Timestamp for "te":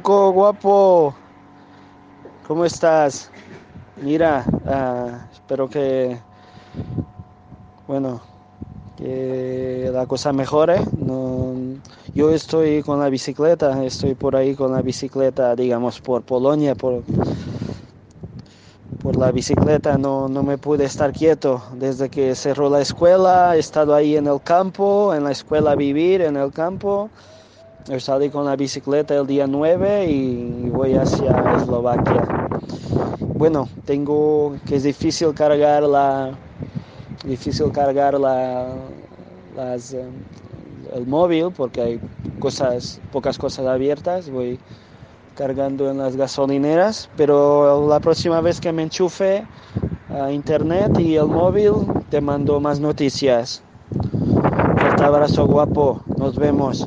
52.10-52.20